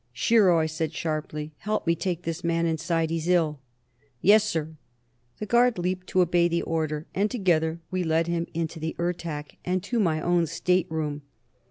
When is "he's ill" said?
3.11-3.59